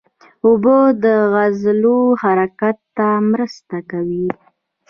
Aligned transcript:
اوبه 0.45 0.77
د 1.03 1.05
عضلو 1.35 1.97
حرکت 2.21 2.77
ته 2.97 3.07
مرسته 3.31 3.77
کوي 3.91 4.27